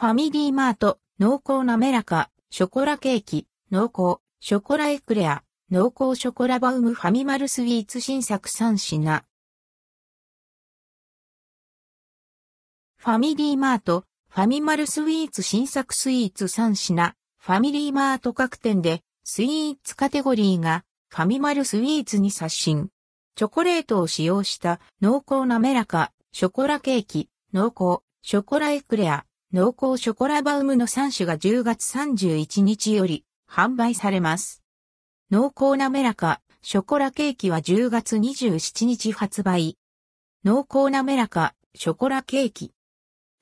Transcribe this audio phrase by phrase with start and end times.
[0.00, 9.22] ファミリーマート、濃厚滑らか、ショコラケーキ、濃厚、ショコラエクレア、濃厚ショコラバウムファミマルスイーツ新作3品。
[12.96, 17.14] ファミリーマート、ファミマルスイーツ新作スイーツ3品。
[17.38, 22.88] ファミリーマート各店でスイーツカテゴリーがファミマルスイーツに刷新。
[23.34, 34.62] チョコレートを使用した濃厚滑らか、ショコラケーキ、濃厚、ショコラエクレア、濃厚ショコラバウムの3種が10月31日より販売されます。
[35.32, 39.76] 濃厚滑らか、ショコラケーキは10月27日発売。
[40.44, 42.72] 濃厚滑らか、ショコラケーキ。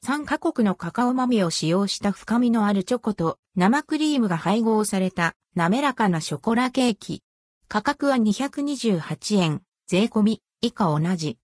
[0.02, 7.22] 3カ国のカカオ豆を使用した深みのあるチョコと生クリームが配合された滑らかなショコラケーキ。
[7.68, 11.36] 価格は228円、税込み、以下同じ。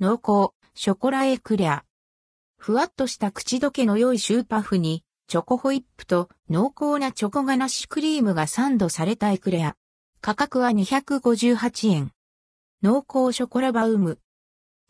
[0.00, 1.87] 濃厚、ショコラエクレア。
[2.58, 9.76] ふわっとした口どけの良いシューパフに、チョコホイップと濃厚なチョコガナッシュクリームがサンドされたエクレア。
[10.20, 12.10] 価格は258円。
[12.82, 14.18] 濃厚ショコラバウム。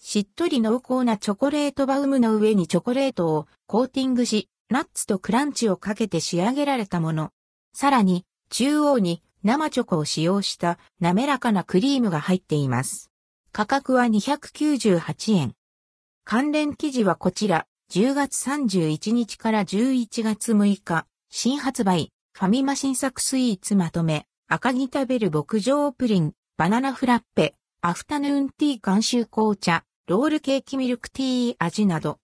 [0.00, 7.32] しっとり濃厚なチョコレートバウムの上にチョコレートをコーティングし、ナッツとクランチをかけて仕上げられたもの。
[7.75, 13.10] さらに、中央に生チョコを使用した滑らかなクリームが入っています。
[13.53, 15.55] 価格は298円。
[16.30, 17.64] 関連記事はこちら。
[17.90, 32.16] 10月31日から11月6日、新発売、ファミマ新作スイーツまとめ、赤木食べる牧場プリン、バナナフラッペ、アフタヌーンティー監修紅茶、ロールケーキミルクティー味など、